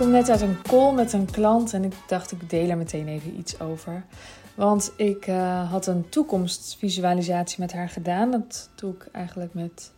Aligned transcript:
kom 0.00 0.10
net 0.10 0.30
uit 0.30 0.40
een 0.40 0.62
call 0.62 0.94
met 0.94 1.12
een 1.12 1.30
klant 1.30 1.72
en 1.72 1.84
ik 1.84 1.94
dacht 2.06 2.32
ik 2.32 2.50
deel 2.50 2.68
er 2.68 2.76
meteen 2.76 3.08
even 3.08 3.38
iets 3.38 3.60
over. 3.60 4.04
Want 4.54 4.92
ik 4.96 5.26
uh, 5.26 5.70
had 5.70 5.86
een 5.86 6.08
toekomstvisualisatie 6.08 7.60
met 7.60 7.72
haar 7.72 7.88
gedaan. 7.88 8.30
Dat 8.30 8.70
doe 8.74 8.94
ik 8.94 9.08
eigenlijk 9.12 9.54
met 9.54 9.92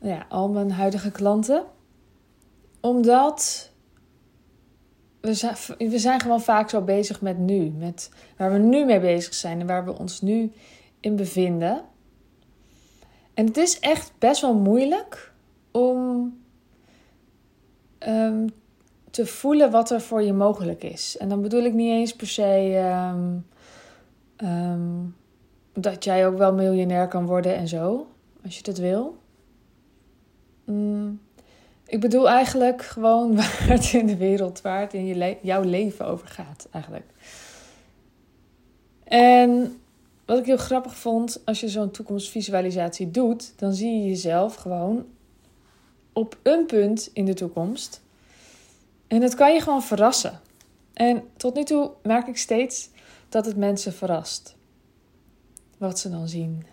ja, 0.00 0.26
al 0.28 0.48
mijn 0.48 0.70
huidige 0.70 1.10
klanten. 1.10 1.64
Omdat 2.80 3.70
we 5.20 5.34
zijn, 5.34 5.56
we 5.78 5.98
zijn 5.98 6.20
gewoon 6.20 6.42
vaak 6.42 6.70
zo 6.70 6.80
bezig 6.80 7.20
met 7.20 7.38
nu. 7.38 7.70
Met 7.70 8.10
waar 8.36 8.52
we 8.52 8.58
nu 8.58 8.84
mee 8.84 9.00
bezig 9.00 9.34
zijn 9.34 9.60
en 9.60 9.66
waar 9.66 9.84
we 9.84 9.98
ons 9.98 10.20
nu 10.20 10.52
in 11.00 11.16
bevinden. 11.16 11.82
En 13.34 13.46
het 13.46 13.56
is 13.56 13.78
echt 13.78 14.12
best 14.18 14.40
wel 14.40 14.54
moeilijk 14.54 15.32
om 15.70 16.32
um, 18.08 18.52
te 19.10 19.26
voelen 19.26 19.70
wat 19.70 19.90
er 19.90 20.00
voor 20.00 20.22
je 20.22 20.32
mogelijk 20.32 20.84
is. 20.84 21.16
En 21.16 21.28
dan 21.28 21.42
bedoel 21.42 21.64
ik 21.64 21.72
niet 21.72 21.90
eens 21.90 22.16
per 22.16 22.26
se 22.26 22.76
um, 23.12 23.46
um, 24.48 25.16
dat 25.72 26.04
jij 26.04 26.26
ook 26.26 26.38
wel 26.38 26.54
miljonair 26.54 27.08
kan 27.08 27.26
worden 27.26 27.56
en 27.56 27.68
zo, 27.68 28.06
als 28.44 28.56
je 28.56 28.62
dat 28.62 28.78
wil. 28.78 29.18
Mm, 30.64 31.20
ik 31.86 32.00
bedoel 32.00 32.28
eigenlijk 32.28 32.82
gewoon 32.82 33.34
waar 33.36 33.66
het 33.68 33.92
in 33.92 34.06
de 34.06 34.16
wereld, 34.16 34.60
waar 34.60 34.80
het 34.80 34.94
in 34.94 35.06
je 35.06 35.14
le 35.14 35.36
jouw 35.42 35.62
leven 35.62 36.06
over 36.06 36.28
gaat, 36.28 36.68
eigenlijk. 36.70 37.06
En 39.04 39.80
wat 40.24 40.38
ik 40.38 40.46
heel 40.46 40.56
grappig 40.56 40.96
vond, 40.96 41.42
als 41.44 41.60
je 41.60 41.68
zo'n 41.68 41.90
toekomstvisualisatie 41.90 43.10
doet, 43.10 43.52
dan 43.56 43.72
zie 43.72 43.92
je 43.92 44.08
jezelf 44.08 44.54
gewoon 44.54 45.06
op 46.12 46.38
een 46.42 46.66
punt 46.66 47.10
in 47.12 47.24
de 47.24 47.34
toekomst 47.34 48.02
en 49.10 49.20
dat 49.20 49.34
kan 49.34 49.52
je 49.52 49.60
gewoon 49.60 49.82
verrassen. 49.82 50.40
En 50.92 51.22
tot 51.36 51.54
nu 51.54 51.64
toe 51.64 51.90
merk 52.02 52.26
ik 52.26 52.36
steeds 52.36 52.90
dat 53.28 53.46
het 53.46 53.56
mensen 53.56 53.92
verrast. 53.92 54.56
Wat 55.78 55.98
ze 55.98 56.10
dan 56.10 56.28
zien. 56.28 56.66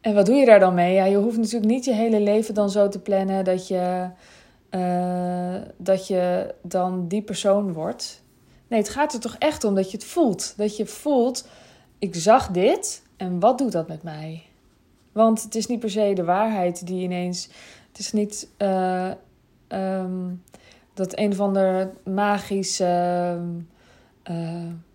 En 0.00 0.14
wat 0.14 0.26
doe 0.26 0.34
je 0.34 0.46
daar 0.46 0.60
dan 0.60 0.74
mee? 0.74 0.94
Ja, 0.94 1.04
je 1.04 1.16
hoeft 1.16 1.36
natuurlijk 1.36 1.70
niet 1.70 1.84
je 1.84 1.92
hele 1.92 2.20
leven 2.20 2.54
dan 2.54 2.70
zo 2.70 2.88
te 2.88 2.98
plannen 2.98 3.44
dat 3.44 3.68
je, 3.68 4.08
uh, 4.70 5.54
dat 5.76 6.06
je 6.06 6.54
dan 6.62 7.08
die 7.08 7.22
persoon 7.22 7.72
wordt. 7.72 8.22
Nee, 8.68 8.80
het 8.80 8.88
gaat 8.88 9.12
er 9.12 9.20
toch 9.20 9.36
echt 9.38 9.64
om 9.64 9.74
dat 9.74 9.90
je 9.90 9.96
het 9.96 10.06
voelt. 10.06 10.54
Dat 10.56 10.76
je 10.76 10.86
voelt, 10.86 11.48
ik 11.98 12.14
zag 12.14 12.48
dit 12.48 13.02
en 13.16 13.40
wat 13.40 13.58
doet 13.58 13.72
dat 13.72 13.88
met 13.88 14.02
mij? 14.02 14.42
Want 15.12 15.42
het 15.42 15.54
is 15.54 15.66
niet 15.66 15.80
per 15.80 15.90
se 15.90 16.12
de 16.14 16.24
waarheid 16.24 16.86
die 16.86 17.02
ineens. 17.02 17.48
Het 17.88 17.98
is 17.98 18.12
niet. 18.12 18.48
Uh, 18.58 19.10
um, 19.68 20.42
dat 20.94 21.18
een 21.18 21.30
of 21.30 21.40
ander 21.40 21.90
magisch 22.04 22.80
uh, 22.80 23.36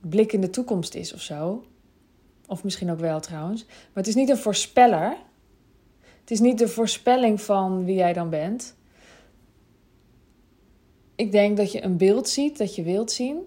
blik 0.02 0.34
in 0.34 0.42
de 0.42 0.50
toekomst 0.50 0.96
is 0.96 1.14
of 1.14 1.22
zo. 1.22 1.64
Of 2.48 2.64
misschien 2.64 2.92
ook 2.92 3.00
wel 3.00 3.20
trouwens. 3.20 3.66
Maar 3.66 4.04
het 4.04 4.08
is 4.08 4.16
niet 4.16 4.30
een 4.30 4.38
voorspeller. 4.38 5.18
Het 6.20 6.32
is 6.32 6.40
niet 6.40 6.58
de 6.58 6.68
voorspelling 6.68 7.42
van 7.42 7.86
wie 7.86 7.96
jij 7.96 8.14
dan 8.14 8.30
bent. 8.30 8.76
Ik 11.16 11.32
denk 11.32 11.58
dat 11.58 11.72
je 11.72 11.84
een 11.84 11.98
beeld 11.98 12.30
ziet 12.30 12.58
dat 12.58 12.76
je 12.76 12.84
wilt 12.84 13.12
zien. 13.12 13.38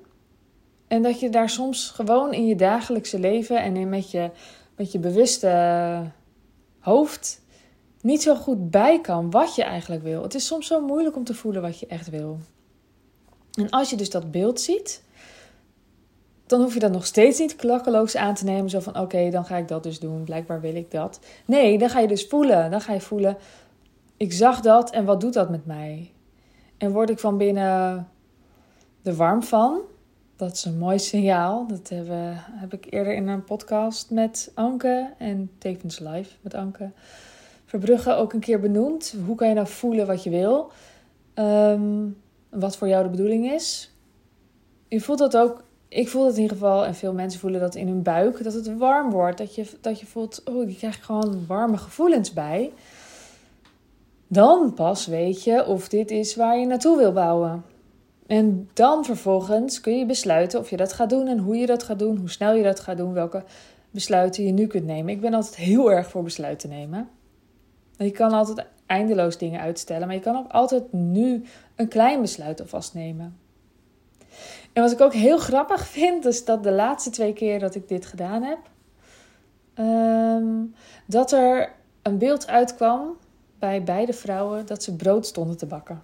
En 0.86 1.02
dat 1.02 1.20
je 1.20 1.30
daar 1.30 1.50
soms 1.50 1.90
gewoon 1.90 2.32
in 2.32 2.46
je 2.46 2.56
dagelijkse 2.56 3.18
leven 3.18 3.62
en 3.62 3.76
in 3.76 3.88
met, 3.88 4.10
je, 4.10 4.30
met 4.76 4.92
je 4.92 4.98
bewuste 4.98 6.02
hoofd 6.78 7.40
niet 8.08 8.22
zo 8.22 8.34
goed 8.34 8.70
bij 8.70 9.00
kan 9.00 9.30
wat 9.30 9.54
je 9.54 9.62
eigenlijk 9.62 10.02
wil. 10.02 10.22
Het 10.22 10.34
is 10.34 10.46
soms 10.46 10.66
zo 10.66 10.80
moeilijk 10.80 11.16
om 11.16 11.24
te 11.24 11.34
voelen 11.34 11.62
wat 11.62 11.78
je 11.78 11.86
echt 11.86 12.10
wil. 12.10 12.38
En 13.52 13.70
als 13.70 13.90
je 13.90 13.96
dus 13.96 14.10
dat 14.10 14.30
beeld 14.30 14.60
ziet, 14.60 15.02
dan 16.46 16.60
hoef 16.60 16.74
je 16.74 16.80
dat 16.80 16.92
nog 16.92 17.06
steeds 17.06 17.38
niet 17.38 17.56
klakkeloos 17.56 18.16
aan 18.16 18.34
te 18.34 18.44
nemen. 18.44 18.70
Zo 18.70 18.80
van 18.80 18.98
oké, 18.98 19.30
dan 19.30 19.44
ga 19.44 19.56
ik 19.56 19.68
dat 19.68 19.82
dus 19.82 19.98
doen. 19.98 20.24
Blijkbaar 20.24 20.60
wil 20.60 20.74
ik 20.74 20.90
dat. 20.90 21.20
Nee, 21.44 21.78
dan 21.78 21.90
ga 21.90 22.00
je 22.00 22.08
dus 22.08 22.26
voelen. 22.26 22.70
Dan 22.70 22.80
ga 22.80 22.92
je 22.92 23.00
voelen, 23.00 23.36
ik 24.16 24.32
zag 24.32 24.60
dat 24.60 24.90
en 24.90 25.04
wat 25.04 25.20
doet 25.20 25.32
dat 25.32 25.50
met 25.50 25.66
mij? 25.66 26.12
En 26.76 26.92
word 26.92 27.10
ik 27.10 27.18
van 27.18 27.36
binnen 27.36 28.08
er 29.02 29.14
warm 29.14 29.42
van? 29.42 29.80
Dat 30.36 30.52
is 30.52 30.64
een 30.64 30.78
mooi 30.78 30.98
signaal. 30.98 31.66
Dat 31.66 31.88
heb 32.52 32.72
ik 32.72 32.86
eerder 32.90 33.14
in 33.14 33.28
een 33.28 33.44
podcast 33.44 34.10
met 34.10 34.50
Anke 34.54 35.14
en 35.18 35.50
tevens 35.58 35.98
live 35.98 36.34
met 36.40 36.54
Anke 36.54 36.90
Verbrugge 37.68 38.14
ook 38.14 38.32
een 38.32 38.40
keer 38.40 38.60
benoemd. 38.60 39.14
Hoe 39.26 39.36
kan 39.36 39.48
je 39.48 39.54
nou 39.54 39.66
voelen 39.66 40.06
wat 40.06 40.22
je 40.22 40.30
wil? 40.30 40.70
Um, 41.34 42.16
wat 42.50 42.76
voor 42.76 42.88
jou 42.88 43.02
de 43.02 43.10
bedoeling 43.10 43.50
is. 43.52 43.92
Je 44.88 45.00
voelt 45.00 45.18
dat 45.18 45.36
ook. 45.36 45.64
Ik 45.88 46.08
voel 46.08 46.24
dat 46.24 46.34
in 46.34 46.42
ieder 46.42 46.56
geval, 46.56 46.84
en 46.84 46.94
veel 46.94 47.12
mensen 47.12 47.40
voelen 47.40 47.60
dat 47.60 47.74
in 47.74 47.88
hun 47.88 48.02
buik, 48.02 48.44
dat 48.44 48.52
het 48.52 48.76
warm 48.76 49.10
wordt. 49.10 49.38
Dat 49.38 49.54
je, 49.54 49.66
dat 49.80 50.00
je 50.00 50.06
voelt, 50.06 50.42
oh, 50.44 50.68
je 50.68 50.76
krijgt 50.76 51.04
gewoon 51.04 51.44
warme 51.46 51.76
gevoelens 51.76 52.32
bij. 52.32 52.72
Dan 54.26 54.74
pas 54.74 55.06
weet 55.06 55.44
je 55.44 55.66
of 55.66 55.88
dit 55.88 56.10
is 56.10 56.36
waar 56.36 56.58
je 56.58 56.66
naartoe 56.66 56.96
wil 56.96 57.12
bouwen. 57.12 57.64
En 58.26 58.68
dan 58.72 59.04
vervolgens 59.04 59.80
kun 59.80 59.98
je 59.98 60.06
besluiten 60.06 60.60
of 60.60 60.70
je 60.70 60.76
dat 60.76 60.92
gaat 60.92 61.10
doen 61.10 61.26
en 61.26 61.38
hoe 61.38 61.56
je 61.56 61.66
dat 61.66 61.82
gaat 61.82 61.98
doen, 61.98 62.16
hoe 62.16 62.30
snel 62.30 62.54
je 62.54 62.62
dat 62.62 62.80
gaat 62.80 62.96
doen, 62.96 63.12
welke 63.12 63.44
besluiten 63.90 64.44
je 64.44 64.52
nu 64.52 64.66
kunt 64.66 64.84
nemen. 64.84 65.14
Ik 65.14 65.20
ben 65.20 65.34
altijd 65.34 65.56
heel 65.56 65.92
erg 65.92 66.08
voor 66.08 66.22
besluiten 66.22 66.68
nemen. 66.68 67.08
Je 67.98 68.10
kan 68.10 68.32
altijd 68.32 68.66
eindeloos 68.86 69.38
dingen 69.38 69.60
uitstellen, 69.60 70.06
maar 70.06 70.16
je 70.16 70.22
kan 70.22 70.36
ook 70.36 70.50
altijd 70.50 70.92
nu 70.92 71.44
een 71.76 71.88
klein 71.88 72.20
besluit 72.20 72.60
alvast 72.60 72.94
nemen. 72.94 73.38
En 74.72 74.82
wat 74.82 74.92
ik 74.92 75.00
ook 75.00 75.12
heel 75.12 75.38
grappig 75.38 75.86
vind, 75.86 76.24
is 76.24 76.44
dat 76.44 76.62
de 76.62 76.72
laatste 76.72 77.10
twee 77.10 77.32
keer 77.32 77.58
dat 77.58 77.74
ik 77.74 77.88
dit 77.88 78.06
gedaan 78.06 78.42
heb, 78.42 78.58
ehm, 79.74 80.64
dat 81.06 81.32
er 81.32 81.72
een 82.02 82.18
beeld 82.18 82.46
uitkwam 82.46 83.16
bij 83.58 83.82
beide 83.82 84.12
vrouwen 84.12 84.66
dat 84.66 84.82
ze 84.82 84.96
brood 84.96 85.26
stonden 85.26 85.56
te 85.56 85.66
bakken. 85.66 86.02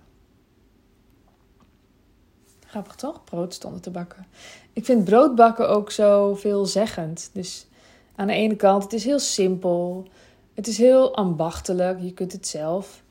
Grappig 2.67 2.95
toch? 2.95 3.25
Brood 3.25 3.55
stonden 3.55 3.81
te 3.81 3.91
bakken. 3.91 4.27
Ik 4.73 4.85
vind 4.85 5.05
broodbakken 5.05 5.69
ook 5.69 5.91
zo 5.91 6.35
veelzeggend. 6.35 7.31
Dus 7.33 7.67
aan 8.15 8.27
de 8.27 8.33
ene 8.33 8.57
kant, 8.57 8.83
het 8.83 8.93
is 8.93 9.05
heel 9.05 9.19
simpel. 9.19 10.07
Het 10.55 10.67
is 10.67 10.79
heel 10.79 11.17
ambachtelijk. 11.17 12.01
Je 12.01 12.13
kunt 12.13 12.33
het 12.33 12.47
zelf. 12.47 13.03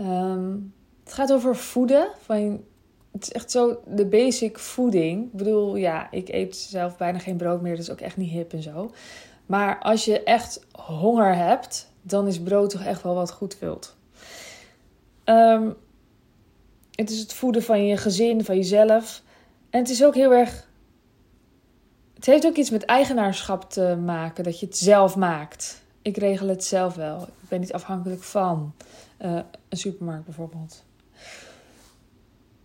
Um, 0.00 0.74
het 1.04 1.12
gaat 1.12 1.32
over 1.32 1.56
voeden. 1.56 2.08
Van, 2.24 2.64
het 3.12 3.22
is 3.22 3.32
echt 3.32 3.50
zo 3.50 3.82
de 3.86 4.06
basic 4.06 4.58
voeding. 4.58 5.24
Ik 5.24 5.32
bedoel, 5.32 5.76
ja, 5.76 6.10
ik 6.10 6.28
eet 6.28 6.56
zelf 6.56 6.96
bijna 6.96 7.18
geen 7.18 7.36
brood 7.36 7.62
meer. 7.62 7.76
Dat 7.76 7.84
is 7.84 7.90
ook 7.90 8.00
echt 8.00 8.16
niet 8.16 8.30
hip 8.30 8.52
en 8.52 8.62
zo. 8.62 8.90
Maar 9.46 9.78
als 9.78 10.04
je 10.04 10.22
echt 10.22 10.66
honger 10.72 11.36
hebt, 11.36 11.90
dan 12.02 12.26
is 12.26 12.40
brood 12.40 12.70
toch 12.70 12.84
echt 12.84 13.02
wel 13.02 13.14
wat 13.14 13.32
goed 13.32 13.54
vult. 13.54 13.96
Ehm, 15.24 15.70
het 16.90 17.10
is 17.10 17.18
het 17.18 17.32
voeden 17.32 17.62
van 17.62 17.86
je 17.86 17.96
gezin, 17.96 18.44
van 18.44 18.56
jezelf. 18.56 19.22
En 19.70 19.80
het 19.80 19.90
is 19.90 20.04
ook 20.04 20.14
heel 20.14 20.32
erg. 20.32 20.70
Het 22.14 22.26
heeft 22.26 22.46
ook 22.46 22.56
iets 22.56 22.70
met 22.70 22.84
eigenaarschap 22.84 23.70
te 23.70 23.96
maken, 24.04 24.44
dat 24.44 24.60
je 24.60 24.66
het 24.66 24.78
zelf 24.78 25.16
maakt. 25.16 25.81
Ik 26.02 26.16
regel 26.16 26.48
het 26.48 26.64
zelf 26.64 26.94
wel. 26.94 27.22
Ik 27.22 27.48
ben 27.48 27.60
niet 27.60 27.72
afhankelijk 27.72 28.22
van 28.22 28.74
uh, 29.20 29.40
een 29.68 29.78
supermarkt 29.78 30.24
bijvoorbeeld. 30.24 30.84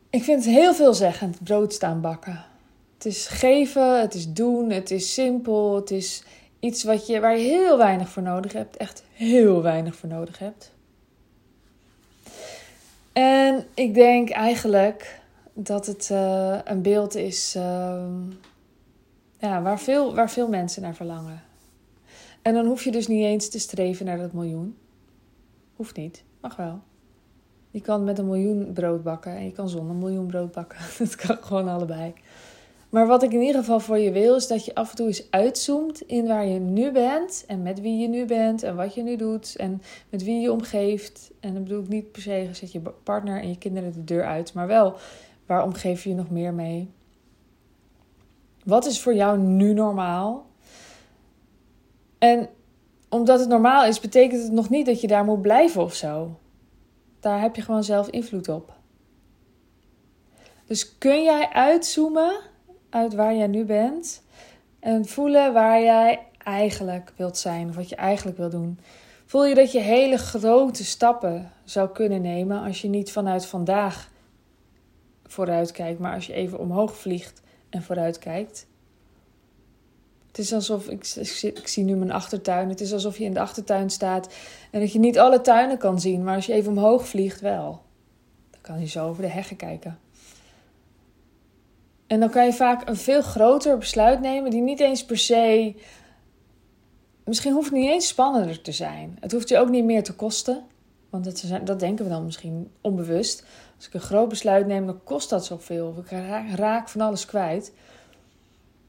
Ik 0.10 0.24
vind 0.24 0.46
het 0.46 0.54
heel 0.54 0.74
veelzeggend, 0.74 1.44
brood 1.44 1.74
staan 1.74 2.02
bakken. 2.02 2.46
Het 2.94 3.06
is 3.06 3.28
geven, 3.28 4.02
het 4.02 4.14
is 4.14 4.34
doen, 4.34 4.70
het 4.70 4.92
is 4.92 5.14
simpel, 5.14 5.76
het 5.76 5.92
is 5.92 6.24
iets 6.60 6.84
wat 6.84 7.08
je, 7.08 7.20
waar 7.20 7.38
je 7.38 7.44
heel 7.44 7.78
weinig 7.78 8.10
voor 8.10 8.24
nodig 8.24 8.54
hebt. 8.54 8.78
Echt 8.78 9.04
heel 9.12 9.62
weinig 9.62 9.96
voor 9.96 10.10
nodig 10.10 10.40
hebt. 10.40 10.72
En 13.14 13.68
ik 13.74 13.94
denk 13.94 14.30
eigenlijk 14.30 15.20
dat 15.54 15.86
het 15.86 16.10
uh, 16.12 16.58
een 16.64 16.82
beeld 16.82 17.16
is 17.16 17.56
uh, 17.56 18.04
ja, 19.40 19.62
waar, 19.62 19.80
veel, 19.80 20.16
waar 20.16 20.30
veel 20.30 20.48
mensen 20.48 20.82
naar 20.82 20.96
verlangen. 20.96 21.42
En 22.48 22.54
dan 22.54 22.66
hoef 22.66 22.84
je 22.84 22.92
dus 22.92 23.08
niet 23.08 23.24
eens 23.24 23.50
te 23.50 23.60
streven 23.60 24.06
naar 24.06 24.18
dat 24.18 24.34
miljoen. 24.34 24.78
Hoeft 25.76 25.96
niet, 25.96 26.24
mag 26.42 26.56
wel. 26.56 26.80
Je 27.72 27.82
kan 27.82 28.04
met 28.04 28.18
een 28.18 28.26
miljoen 28.26 28.74
brood 28.74 29.04
bakken 29.04 29.36
en 29.36 29.46
je 29.46 29.52
kan 29.52 29.70
zonder 29.70 29.92
een 29.92 30.00
miljoen 30.00 30.28
brood 30.28 30.52
bakken. 30.52 30.80
Dat 31.00 31.16
kan 31.16 31.38
gewoon 31.42 31.68
allebei. 31.68 32.14
Maar 32.90 33.08
wat 33.08 33.24
ik 33.24 33.34
in 33.34 33.42
ieder 33.42 33.60
geval 33.60 33.80
voor 33.80 33.98
je 33.98 34.12
wil, 34.12 34.36
is 34.36 34.48
dat 34.48 34.66
je 34.66 34.76
af 34.76 34.90
en 34.90 34.96
toe 34.96 35.08
eens 35.08 35.32
uitzoomt 35.32 36.02
in 36.02 36.28
waar 36.28 36.46
je 36.46 36.60
nu 36.60 36.92
bent. 36.92 37.44
En 37.48 37.62
met 37.62 37.82
wie 37.82 37.98
je 37.98 38.08
nu 38.08 38.26
bent 38.26 38.64
en 38.64 38.76
wat 38.76 38.94
je 38.94 39.04
nu 39.04 39.16
doet. 39.16 39.56
En 39.56 39.82
met 40.10 40.24
wie 40.24 40.42
je 40.42 40.52
omgeeft. 40.52 41.32
En 41.40 41.54
dan 41.54 41.64
bedoel 41.64 41.82
ik 41.82 41.90
niet 41.90 42.12
per 42.12 42.22
se, 42.22 42.50
zet 42.52 42.72
je 42.72 42.82
partner 43.04 43.42
en 43.42 43.50
je 43.50 43.58
kinderen 43.58 43.92
de 43.92 44.04
deur 44.04 44.26
uit. 44.26 44.54
Maar 44.54 44.68
wel, 44.68 44.96
waar 45.46 45.64
omgeef 45.64 46.04
je 46.04 46.10
je 46.10 46.16
nog 46.16 46.30
meer 46.30 46.54
mee? 46.54 46.90
Wat 48.64 48.86
is 48.86 49.02
voor 49.02 49.16
jou 49.16 49.38
nu 49.38 49.74
normaal? 49.74 50.46
En 52.18 52.50
omdat 53.10 53.40
het 53.40 53.50
normaal 53.50 53.86
is, 53.86 54.00
betekent 54.00 54.42
het 54.42 54.52
nog 54.52 54.70
niet 54.70 54.86
dat 54.86 55.02
je 55.02 55.08
daar 55.08 55.24
moet 55.24 55.42
blijven 55.42 55.82
of 55.82 55.94
zo. 55.94 56.40
Daar 57.20 57.42
heb 57.42 57.56
je 57.56 57.62
gewoon 57.62 57.84
zelf 57.84 58.08
invloed 58.08 58.50
op. 58.50 58.74
Dus 60.66 60.98
kun 60.98 61.24
jij 61.24 61.50
uitzoomen 61.50 62.40
uit 62.90 63.14
waar 63.14 63.36
jij 63.36 63.48
nu 63.48 63.66
bent 63.66 64.24
en 64.80 65.06
voelen 65.06 65.54
waar 65.54 65.82
jij 65.82 66.28
eigenlijk 66.38 67.14
wilt 67.16 67.38
zijn 67.38 67.70
of 67.70 67.76
wat 67.76 67.90
je 67.90 67.96
eigenlijk 67.96 68.38
wil 68.38 68.50
doen? 68.50 68.80
Voel 69.26 69.46
je 69.46 69.56
dat 69.56 69.72
je 69.72 69.80
hele 69.80 70.18
grote 70.18 70.86
stappen 70.86 71.52
zou 71.64 71.90
kunnen 71.90 72.22
nemen 72.22 72.64
als 72.64 72.82
je 72.82 72.88
niet 72.88 73.12
vanuit 73.12 73.46
vandaag 73.46 74.12
vooruit 75.26 75.72
kijkt, 75.72 76.00
maar 76.00 76.14
als 76.14 76.28
je 76.28 76.34
even 76.34 76.60
omhoog 76.60 76.96
vliegt 76.98 77.42
en 77.70 77.84
vooruit 77.84 78.20
kijkt? 78.20 78.68
Het 80.38 80.46
is 80.46 80.54
alsof, 80.54 80.88
ik, 80.88 81.06
ik, 81.42 81.68
zie 81.68 81.84
nu 81.84 81.96
mijn 81.96 82.12
achtertuin, 82.12 82.70
het 82.70 82.82
is 82.82 82.94
alsof 82.94 83.18
je 83.18 83.24
in 83.24 83.34
de 83.34 83.40
achtertuin 83.40 83.90
staat 83.90 84.34
en 84.72 84.80
dat 84.80 84.92
je 84.92 85.00
niet 85.00 85.20
alle 85.20 85.42
tuinen 85.42 85.78
kan 85.78 86.00
zien, 86.00 86.24
maar 86.24 86.36
als 86.36 86.46
je 86.46 86.54
even 86.54 86.72
omhoog 86.72 87.08
vliegt 87.08 87.42
wel. 87.42 87.82
Dan 88.52 88.62
kan 88.62 88.80
je 88.80 88.88
zo 88.88 89.08
over 89.08 89.22
de 89.22 89.30
heggen 89.30 89.56
kijken. 89.56 90.00
En 92.08 92.20
dan 92.20 92.30
kan 92.30 92.46
je 92.46 92.54
vaak 92.54 92.88
een 92.90 92.96
veel 92.96 93.22
groter 93.22 93.78
besluit 93.78 94.22
nemen 94.22 94.52
die 94.52 94.62
niet 94.62 94.80
eens 94.80 95.06
per 95.06 95.18
se. 95.18 95.76
Misschien 97.24 97.54
hoeft 97.54 97.70
het 97.70 97.80
niet 97.80 97.90
eens 97.90 98.08
spannender 98.08 98.62
te 98.62 98.72
zijn. 98.72 99.18
Het 99.20 99.32
hoeft 99.32 99.50
je 99.50 99.58
ook 99.58 99.70
niet 99.70 99.86
meer 99.86 100.04
te 100.04 100.16
kosten. 100.16 100.64
Want 101.10 101.24
dat, 101.24 101.44
dat 101.64 101.80
denken 101.80 102.06
we 102.06 102.12
dan 102.12 102.26
misschien 102.26 102.72
onbewust. 102.82 103.46
Als 103.76 103.88
ik 103.88 103.94
een 103.94 104.00
groot 104.00 104.30
besluit 104.30 104.68
neem, 104.68 104.86
dan 104.86 105.04
kost 105.04 105.30
dat 105.30 105.46
zoveel. 105.46 105.96
Ik 106.04 106.12
raak 106.56 106.90
van 106.90 107.02
alles 107.02 107.26
kwijt. 107.26 107.74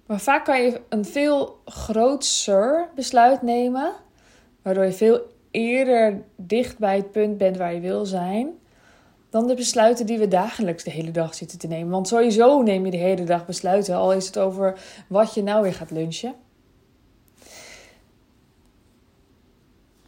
Maar 0.09 0.21
vaak 0.21 0.45
kan 0.45 0.63
je 0.63 0.81
een 0.89 1.05
veel 1.05 1.61
groter 1.65 2.89
besluit 2.95 3.43
nemen, 3.43 3.93
waardoor 4.63 4.85
je 4.85 4.93
veel 4.93 5.21
eerder 5.51 6.23
dicht 6.37 6.79
bij 6.79 6.97
het 6.97 7.13
punt 7.13 7.39
bent 7.39 7.57
waar 7.57 7.75
je 7.75 7.81
wil 7.81 8.07
zijn, 8.07 8.59
dan 9.31 9.47
de 9.47 9.55
besluiten 9.55 10.07
die 10.07 10.19
we 10.19 10.29
dagelijks 10.29 10.85
de 10.85 10.91
hele 10.91 11.11
dag 11.11 11.35
zitten 11.35 11.59
te 11.59 11.67
nemen. 11.67 11.91
Want 11.91 12.09
sowieso 12.09 12.63
neem 12.63 12.85
je 12.85 12.91
de 12.91 12.97
hele 12.97 13.25
dag 13.25 13.47
besluiten, 13.47 13.97
al 13.97 14.13
is 14.13 14.27
het 14.27 14.39
over 14.39 14.81
wat 15.09 15.35
je 15.35 15.43
nou 15.43 15.63
weer 15.63 15.75
gaat 15.75 15.91
lunchen. 15.91 16.35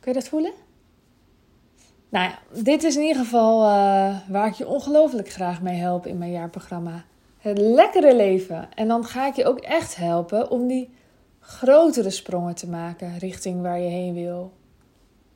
Kun 0.00 0.12
je 0.12 0.18
dat 0.18 0.28
voelen? 0.28 0.52
Nou 2.08 2.30
ja, 2.30 2.38
dit 2.62 2.82
is 2.82 2.96
in 2.96 3.02
ieder 3.02 3.22
geval 3.22 3.62
uh, 3.62 4.18
waar 4.28 4.46
ik 4.46 4.54
je 4.54 4.66
ongelooflijk 4.66 5.28
graag 5.28 5.62
mee 5.62 5.76
help 5.76 6.06
in 6.06 6.18
mijn 6.18 6.32
jaarprogramma 6.32 7.04
het 7.40 7.58
lekkere 7.58 8.16
leven. 8.16 8.68
En 8.74 8.88
dan 8.88 9.04
ga 9.04 9.26
ik 9.26 9.34
je 9.34 9.44
ook 9.44 9.58
echt 9.58 9.96
helpen 9.96 10.50
om 10.50 10.66
die 10.66 10.90
grotere 11.40 12.10
sprongen 12.10 12.54
te 12.54 12.68
maken 12.68 13.18
richting 13.18 13.62
waar 13.62 13.80
je 13.80 13.88
heen 13.88 14.14
wil. 14.14 14.52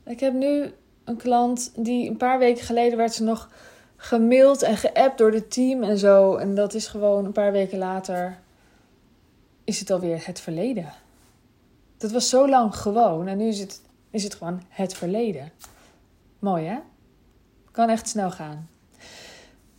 Ik 0.05 0.21
heb 0.21 0.33
nu 0.33 0.73
een 1.05 1.17
klant 1.17 1.73
die 1.77 2.11
een 2.11 2.17
paar 2.17 2.39
weken 2.39 2.65
geleden 2.65 2.99
werd 2.99 3.13
ze 3.13 3.23
nog 3.23 3.49
gemaild 3.97 4.63
en 4.63 4.77
geappt 4.77 5.19
door 5.19 5.33
het 5.33 5.51
team 5.51 5.83
en 5.83 5.99
zo. 5.99 6.37
En 6.37 6.55
dat 6.55 6.75
is 6.75 6.87
gewoon 6.87 7.25
een 7.25 7.33
paar 7.33 7.53
weken 7.53 7.79
later 7.79 8.43
is 9.65 9.81
het 9.81 9.91
alweer 9.91 10.27
het 10.27 10.41
verleden. 10.41 10.93
Dat 11.97 12.11
was 12.11 12.29
zo 12.29 12.49
lang 12.49 12.77
gewoon 12.77 13.27
en 13.27 13.39
nu 13.39 13.47
is 13.47 13.61
het, 13.61 13.83
is 14.11 14.25
het 14.25 14.35
gewoon 14.35 14.63
het 14.69 14.95
verleden. 14.95 15.53
Mooi 16.39 16.65
hè? 16.65 16.79
Kan 17.71 17.89
echt 17.89 18.09
snel 18.09 18.31
gaan. 18.31 18.69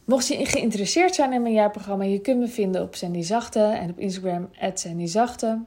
Mocht 0.05 0.27
je 0.27 0.45
geïnteresseerd 0.45 1.15
zijn 1.15 1.33
in 1.33 1.41
mijn 1.41 1.53
jaarprogramma, 1.53 2.03
je 2.03 2.19
kunt 2.19 2.39
me 2.39 2.47
vinden 2.47 2.81
op 2.81 2.95
Sandy 2.95 3.21
Zachte 3.21 3.59
en 3.59 3.89
op 3.89 3.99
Instagram 3.99 4.49
Sandy 4.73 5.05
Zachte. 5.05 5.59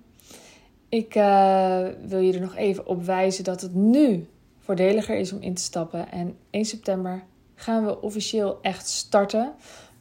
Ik 0.88 1.14
uh, 1.14 1.87
wil 2.06 2.19
je 2.19 2.32
er 2.32 2.40
nog 2.40 2.56
even 2.56 2.87
op 2.87 3.05
wijzen 3.05 3.44
dat 3.44 3.61
het 3.61 3.75
nu 3.75 4.26
voordeliger 4.58 5.17
is 5.17 5.32
om 5.32 5.40
in 5.40 5.55
te 5.55 5.62
stappen. 5.62 6.11
En 6.11 6.37
1 6.50 6.64
september 6.64 7.23
gaan 7.55 7.85
we 7.85 8.00
officieel 8.00 8.58
echt 8.62 8.88
starten. 8.88 9.52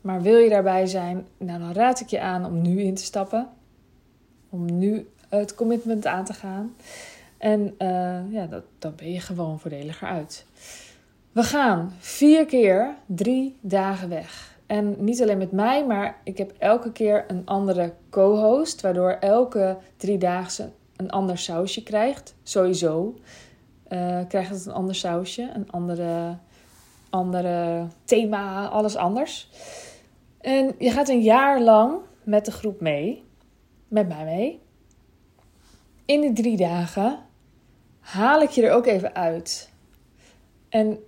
Maar 0.01 0.22
wil 0.22 0.38
je 0.38 0.50
daarbij 0.50 0.86
zijn, 0.86 1.28
nou 1.38 1.60
dan 1.60 1.74
raad 1.74 2.00
ik 2.00 2.07
je 2.07 2.19
aan 2.19 2.45
om 2.45 2.62
nu 2.62 2.81
in 2.81 2.95
te 2.95 3.04
stappen. 3.04 3.50
Om 4.50 4.78
nu 4.78 5.07
het 5.30 5.56
commitment 5.56 6.06
aan 6.06 6.25
te 6.25 6.33
gaan. 6.33 6.75
En 7.38 7.75
uh, 7.80 8.33
ja, 8.33 8.45
dat, 8.50 8.63
dan 8.80 8.94
ben 8.95 9.12
je 9.12 9.19
gewoon 9.19 9.60
voordeliger 9.60 10.07
uit. 10.07 10.45
We 11.38 11.44
gaan 11.44 11.94
vier 12.00 12.45
keer 12.45 12.95
drie 13.06 13.57
dagen 13.62 14.10
weg. 14.10 14.57
En 14.66 14.95
niet 15.04 15.22
alleen 15.22 15.38
met 15.38 15.51
mij, 15.51 15.86
maar 15.86 16.19
ik 16.24 16.38
heb 16.38 16.54
elke 16.57 16.92
keer 16.92 17.25
een 17.28 17.45
andere 17.45 17.94
co-host, 18.10 18.81
waardoor 18.81 19.12
elke 19.12 19.78
driedaagse 19.98 20.69
een 20.95 21.10
ander 21.10 21.38
sausje 21.38 21.84
krijgt. 21.84 22.36
Sowieso 22.44 23.16
uh, 23.89 24.19
krijgt 24.28 24.50
het 24.50 24.66
een 24.66 24.74
ander 24.74 24.95
sausje, 24.95 25.51
een 25.54 25.72
andere, 25.72 26.38
andere 27.10 27.88
thema, 28.04 28.68
alles 28.68 28.95
anders. 28.95 29.50
En 30.42 30.75
je 30.78 30.92
gaat 30.92 31.10
een 31.10 31.22
jaar 31.22 31.62
lang 31.62 31.98
met 32.24 32.45
de 32.45 32.51
groep 32.51 32.81
mee, 32.81 33.24
met 33.88 34.07
mij 34.07 34.25
mee. 34.25 34.62
In 36.06 36.22
die 36.22 36.33
drie 36.33 36.57
dagen 36.57 37.19
haal 38.00 38.42
ik 38.42 38.50
je 38.50 38.66
er 38.66 38.74
ook 38.74 38.86
even 38.86 39.16
uit. 39.16 39.72
En 40.69 41.00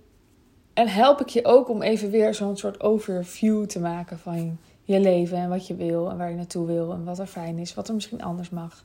en 0.80 0.88
help 0.88 1.20
ik 1.20 1.28
je 1.28 1.44
ook 1.44 1.68
om 1.68 1.82
even 1.82 2.10
weer 2.10 2.34
zo'n 2.34 2.56
soort 2.56 2.80
overview 2.80 3.66
te 3.66 3.80
maken 3.80 4.18
van 4.18 4.58
je 4.82 5.00
leven 5.00 5.36
en 5.36 5.48
wat 5.48 5.66
je 5.66 5.74
wil 5.74 6.10
en 6.10 6.16
waar 6.16 6.30
je 6.30 6.36
naartoe 6.36 6.66
wil 6.66 6.92
en 6.92 7.04
wat 7.04 7.18
er 7.18 7.26
fijn 7.26 7.58
is, 7.58 7.74
wat 7.74 7.88
er 7.88 7.94
misschien 7.94 8.22
anders 8.22 8.50
mag. 8.50 8.84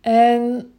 En 0.00 0.72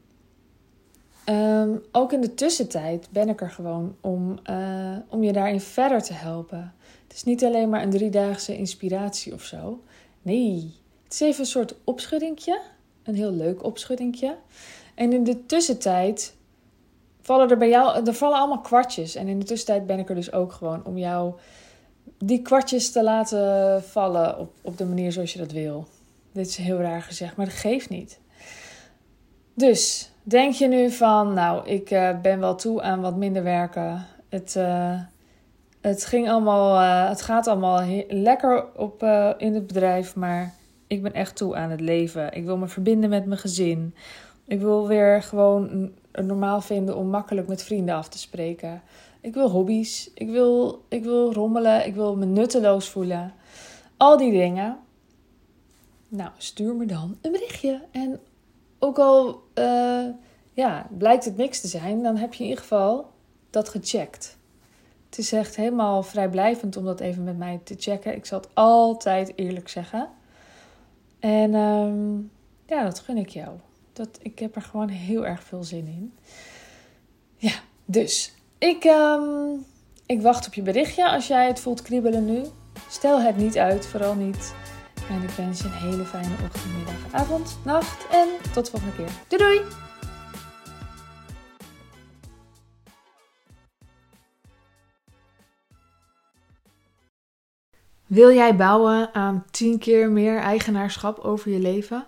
ehm, 1.23 1.75
ook 1.91 2.13
in 2.13 2.21
de 2.21 2.33
tussentijd 2.33 3.07
ben 3.11 3.29
ik 3.29 3.41
er 3.41 3.51
gewoon 3.51 3.95
om, 4.01 4.39
uh, 4.49 4.97
om 5.09 5.23
je 5.23 5.33
daarin 5.33 5.61
verder 5.61 6.03
te 6.03 6.13
helpen. 6.13 6.73
Het 7.03 7.15
is 7.15 7.23
niet 7.23 7.43
alleen 7.43 7.69
maar 7.69 7.83
een 7.83 7.89
driedaagse 7.89 8.57
inspiratie 8.57 9.33
of 9.33 9.43
zo. 9.43 9.83
Nee, 10.21 10.73
het 11.03 11.13
is 11.13 11.19
even 11.19 11.39
een 11.39 11.45
soort 11.45 11.75
opschuddingje. 11.83 12.61
Een 13.03 13.15
heel 13.15 13.31
leuk 13.31 13.63
opschuddingje. 13.63 14.35
En 14.93 15.13
in 15.13 15.23
de 15.23 15.45
tussentijd 15.45 16.34
vallen 17.25 17.49
er 17.49 17.57
bij 17.57 17.69
jou, 17.69 18.05
er 18.05 18.13
vallen 18.13 18.37
allemaal 18.37 18.61
kwartjes. 18.61 19.15
En 19.15 19.27
in 19.27 19.39
de 19.39 19.45
tussentijd 19.45 19.85
ben 19.85 19.99
ik 19.99 20.09
er 20.09 20.15
dus 20.15 20.31
ook 20.31 20.51
gewoon 20.51 20.85
om 20.85 20.97
jou 20.97 21.33
die 22.17 22.41
kwartjes 22.41 22.91
te 22.91 23.03
laten 23.03 23.83
vallen 23.83 24.39
op, 24.39 24.53
op 24.61 24.77
de 24.77 24.85
manier 24.85 25.11
zoals 25.11 25.33
je 25.33 25.39
dat 25.39 25.51
wil. 25.51 25.87
Dit 26.31 26.47
is 26.47 26.55
heel 26.55 26.77
raar 26.77 27.01
gezegd, 27.01 27.35
maar 27.35 27.45
dat 27.45 27.55
geeft 27.55 27.89
niet. 27.89 28.19
Dus 29.53 30.11
denk 30.23 30.53
je 30.53 30.67
nu 30.67 30.91
van, 30.91 31.33
nou, 31.33 31.67
ik 31.67 31.91
uh, 31.91 32.19
ben 32.21 32.39
wel 32.39 32.55
toe 32.55 32.81
aan 32.81 33.01
wat 33.01 33.15
minder 33.15 33.43
werken. 33.43 34.05
Het, 34.29 34.55
uh, 34.57 34.99
het 35.81 36.05
ging 36.05 36.29
allemaal, 36.29 36.81
uh, 36.81 37.09
het 37.09 37.21
gaat 37.21 37.47
allemaal 37.47 38.05
lekker 38.07 38.65
op 38.75 39.03
in 39.37 39.53
het 39.53 39.67
bedrijf, 39.67 40.15
maar 40.15 40.53
ik 40.87 41.01
ben 41.01 41.13
echt 41.13 41.35
toe 41.35 41.55
aan 41.55 41.69
het 41.69 41.81
leven. 41.81 42.33
Ik 42.33 42.45
wil 42.45 42.57
me 42.57 42.67
verbinden 42.67 43.09
met 43.09 43.25
mijn 43.25 43.39
gezin. 43.39 43.95
Ik 44.47 44.59
wil 44.59 44.87
weer 44.87 45.23
gewoon 45.23 45.91
normaal 46.11 46.61
vinden 46.61 46.97
om 46.97 47.07
makkelijk 47.07 47.47
met 47.47 47.63
vrienden 47.63 47.95
af 47.95 48.09
te 48.09 48.17
spreken. 48.17 48.81
Ik 49.21 49.33
wil 49.33 49.49
hobby's. 49.49 50.11
Ik 50.13 50.29
wil, 50.29 50.83
ik 50.87 51.03
wil 51.03 51.33
rommelen. 51.33 51.85
Ik 51.85 51.95
wil 51.95 52.15
me 52.15 52.25
nutteloos 52.25 52.89
voelen. 52.89 53.33
Al 53.97 54.17
die 54.17 54.31
dingen. 54.31 54.77
Nou, 56.07 56.29
stuur 56.37 56.75
me 56.75 56.85
dan 56.85 57.17
een 57.21 57.31
berichtje. 57.31 57.81
En 57.91 58.19
ook 58.79 58.99
al 58.99 59.43
uh, 59.55 60.05
ja, 60.53 60.87
blijkt 60.97 61.25
het 61.25 61.37
niks 61.37 61.61
te 61.61 61.67
zijn, 61.67 62.03
dan 62.03 62.17
heb 62.17 62.33
je 62.33 62.43
in 62.43 62.49
ieder 62.49 62.63
geval 62.63 63.11
dat 63.49 63.69
gecheckt. 63.69 64.37
Het 65.09 65.17
is 65.17 65.31
echt 65.31 65.55
helemaal 65.55 66.03
vrijblijvend 66.03 66.77
om 66.77 66.85
dat 66.85 66.99
even 66.99 67.23
met 67.23 67.37
mij 67.37 67.59
te 67.63 67.75
checken. 67.77 68.15
Ik 68.15 68.25
zal 68.25 68.39
het 68.39 68.49
altijd 68.53 69.33
eerlijk 69.35 69.69
zeggen. 69.69 70.09
En 71.19 71.53
um, 71.53 72.31
ja, 72.65 72.83
dat 72.83 72.99
gun 72.99 73.17
ik 73.17 73.29
jou. 73.29 73.49
Dat, 73.95 74.19
ik 74.21 74.39
heb 74.39 74.55
er 74.55 74.61
gewoon 74.61 74.87
heel 74.87 75.25
erg 75.25 75.43
veel 75.43 75.63
zin 75.63 75.87
in. 75.87 76.13
Ja, 77.37 77.53
dus 77.85 78.33
ik, 78.57 78.83
um, 78.83 79.65
ik 80.05 80.21
wacht 80.21 80.47
op 80.47 80.53
je 80.53 80.61
berichtje 80.61 81.09
als 81.09 81.27
jij 81.27 81.47
het 81.47 81.59
voelt 81.59 81.81
kriebelen 81.81 82.25
nu. 82.25 82.43
Stel 82.89 83.21
het 83.21 83.37
niet 83.37 83.57
uit, 83.57 83.85
vooral 83.85 84.15
niet. 84.15 84.53
En 85.09 85.21
ik 85.21 85.29
wens 85.29 85.59
je 85.59 85.65
een 85.65 85.71
hele 85.71 86.05
fijne 86.05 86.35
ochtend, 86.43 86.77
middag, 86.77 87.11
avond, 87.11 87.57
nacht 87.63 88.07
en 88.11 88.27
tot 88.53 88.65
de 88.65 88.71
volgende 88.71 88.95
keer. 88.95 89.09
Doei 89.27 89.41
doei! 89.41 89.61
Wil 98.05 98.33
jij 98.33 98.55
bouwen 98.55 99.13
aan 99.13 99.45
10 99.51 99.79
keer 99.79 100.09
meer 100.09 100.39
eigenaarschap 100.39 101.19
over 101.19 101.51
je 101.51 101.59
leven? 101.59 102.07